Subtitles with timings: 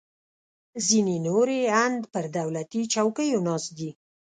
[0.85, 3.89] ځینې نور یې ان پر دولتي چوکیو ناست دي